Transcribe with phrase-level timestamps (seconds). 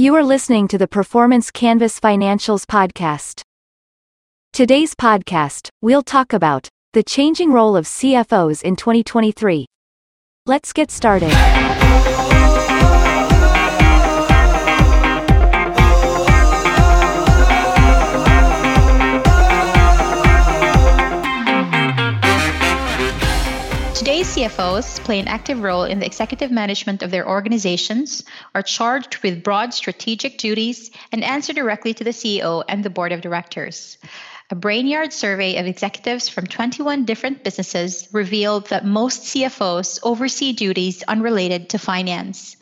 [0.00, 3.42] You are listening to the Performance Canvas Financials podcast.
[4.50, 9.66] Today's podcast, we'll talk about the changing role of CFOs in 2023.
[10.46, 11.28] Let's get started.
[24.00, 28.24] Today's CFOs play an active role in the executive management of their organizations,
[28.54, 33.12] are charged with broad strategic duties, and answer directly to the CEO and the board
[33.12, 33.98] of directors.
[34.48, 41.02] A Brainyard survey of executives from 21 different businesses revealed that most CFOs oversee duties
[41.02, 42.56] unrelated to finance.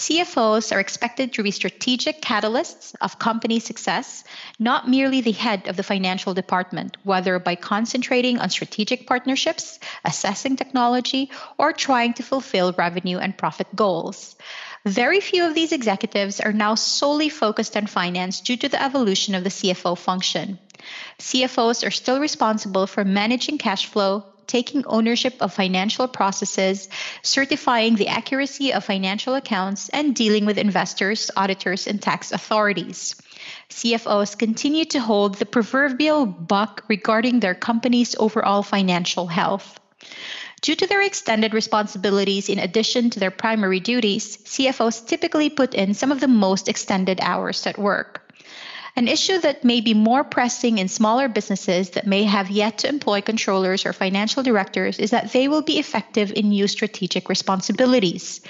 [0.00, 4.24] CFOs are expected to be strategic catalysts of company success,
[4.58, 10.56] not merely the head of the financial department, whether by concentrating on strategic partnerships, assessing
[10.56, 14.36] technology, or trying to fulfill revenue and profit goals.
[14.86, 19.34] Very few of these executives are now solely focused on finance due to the evolution
[19.34, 20.58] of the CFO function.
[21.18, 26.88] CFOs are still responsible for managing cash flow, taking ownership of financial processes,
[27.22, 33.14] certifying the accuracy of financial accounts, and dealing with investors, auditors, and tax authorities.
[33.70, 39.78] CFOs continue to hold the proverbial buck regarding their company's overall financial health.
[40.60, 45.94] Due to their extended responsibilities in addition to their primary duties, CFOs typically put in
[45.94, 48.19] some of the most extended hours at work.
[49.00, 52.88] An issue that may be more pressing in smaller businesses that may have yet to
[52.90, 58.42] employ controllers or financial directors is that they will be effective in new strategic responsibilities.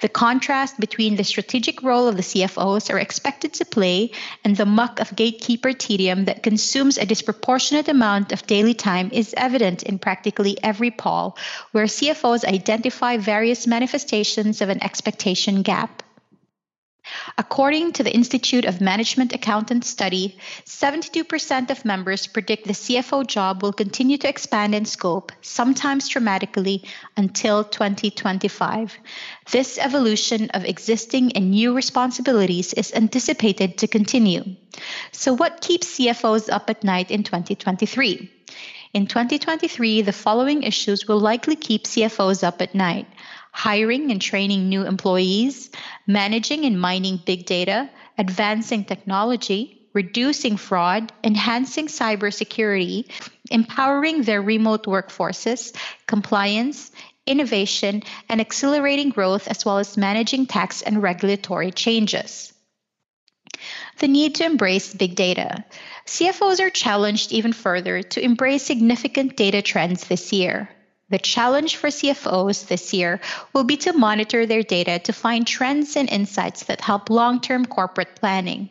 [0.00, 4.12] The contrast between the strategic role of the CFOs are expected to play
[4.44, 9.34] and the muck of gatekeeper tedium that consumes a disproportionate amount of daily time is
[9.36, 11.36] evident in practically every poll,
[11.72, 16.04] where CFOs identify various manifestations of an expectation gap.
[17.36, 23.62] According to the Institute of Management Accountants study, 72% of members predict the CFO job
[23.62, 26.84] will continue to expand in scope, sometimes dramatically,
[27.16, 28.98] until 2025.
[29.50, 34.56] This evolution of existing and new responsibilities is anticipated to continue.
[35.12, 38.30] So, what keeps CFOs up at night in 2023?
[38.94, 43.06] In 2023, the following issues will likely keep CFOs up at night
[43.58, 45.68] hiring and training new employees,
[46.06, 53.10] managing and mining big data, advancing technology, reducing fraud, enhancing cybersecurity,
[53.50, 55.74] empowering their remote workforces,
[56.06, 56.92] compliance,
[57.26, 62.52] innovation, and accelerating growth, as well as managing tax and regulatory changes.
[63.98, 65.64] The need to embrace big data.
[66.06, 70.70] CFOs are challenged even further to embrace significant data trends this year.
[71.10, 73.20] The challenge for CFOs this year
[73.54, 77.64] will be to monitor their data to find trends and insights that help long term
[77.64, 78.68] corporate planning.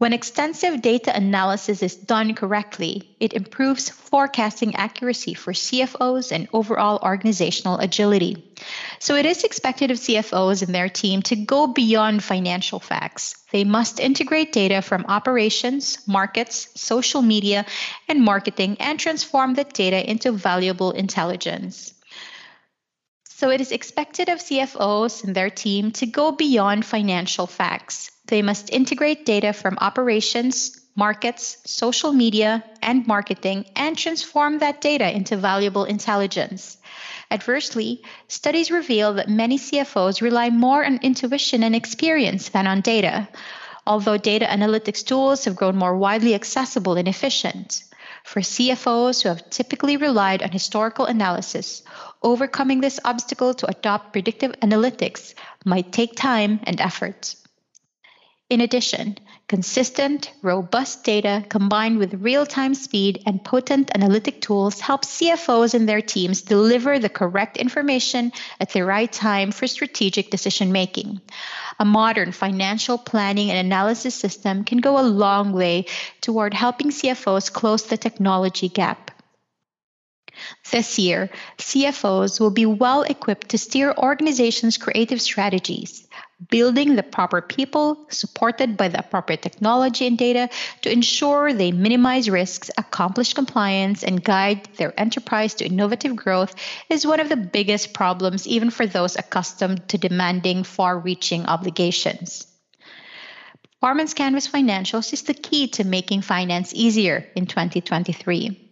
[0.00, 6.98] When extensive data analysis is done correctly, it improves forecasting accuracy for CFOs and overall
[7.02, 8.42] organizational agility.
[8.98, 13.44] So it is expected of CFOs and their team to go beyond financial facts.
[13.52, 17.66] They must integrate data from operations, markets, social media,
[18.08, 21.92] and marketing and transform that data into valuable intelligence.
[23.24, 28.10] So it is expected of CFOs and their team to go beyond financial facts.
[28.30, 35.10] They must integrate data from operations, markets, social media, and marketing and transform that data
[35.10, 36.78] into valuable intelligence.
[37.28, 43.28] Adversely, studies reveal that many CFOs rely more on intuition and experience than on data,
[43.84, 47.82] although data analytics tools have grown more widely accessible and efficient.
[48.22, 51.82] For CFOs who have typically relied on historical analysis,
[52.22, 57.34] overcoming this obstacle to adopt predictive analytics might take time and effort.
[58.50, 59.16] In addition,
[59.46, 65.88] consistent, robust data combined with real time speed and potent analytic tools help CFOs and
[65.88, 71.20] their teams deliver the correct information at the right time for strategic decision making.
[71.78, 75.86] A modern financial planning and analysis system can go a long way
[76.20, 79.12] toward helping CFOs close the technology gap.
[80.72, 86.08] This year, CFOs will be well equipped to steer organizations' creative strategies,
[86.48, 90.48] building the proper people supported by the appropriate technology and data
[90.82, 96.54] to ensure they minimize risks, accomplish compliance, and guide their enterprise to innovative growth
[96.88, 102.46] is one of the biggest problems, even for those accustomed to demanding far reaching obligations.
[103.80, 108.69] Performance Canvas Financials is the key to making finance easier in 2023.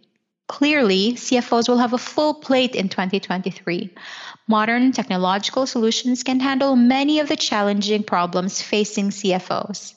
[0.49, 3.93] Clearly, CFOs will have a full plate in 2023.
[4.47, 9.93] Modern technological solutions can handle many of the challenging problems facing CFOs.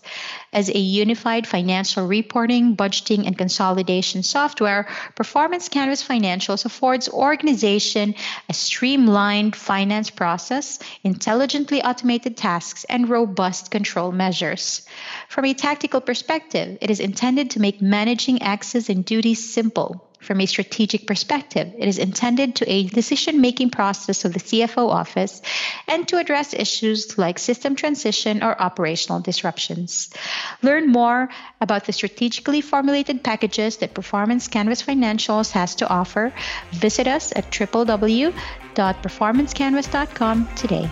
[0.53, 8.15] As a unified financial reporting, budgeting, and consolidation software, Performance Canvas Financials affords organization
[8.51, 14.87] a streamlined finance process, intelligently automated tasks, and robust control measures.
[15.31, 20.41] From a tactical perspective, it is intended to make managing access and duties simple from
[20.41, 21.73] a strategic perspective.
[21.77, 25.43] It is intended to aid decision-making process of the CFO office
[25.89, 30.11] and to address issues like system transition or operational disruptions.
[30.63, 31.29] Learn more
[31.61, 36.33] about the strategically formulated packages that Performance Canvas Financials has to offer.
[36.71, 40.91] Visit us at www.performancecanvas.com today.